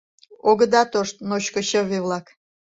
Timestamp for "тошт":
0.91-1.15